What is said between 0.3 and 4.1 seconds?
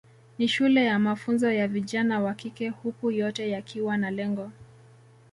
Ni shule ya mafunzo ya vijana wa kike huku yote yakiwa